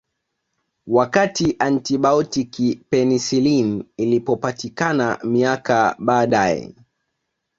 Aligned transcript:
Wakati 0.87 1.55
antibaotiki 1.59 2.75
penicillin 2.89 3.83
ilipopatikana 3.97 5.19
miaka 5.23 5.95
baadae 5.99 6.75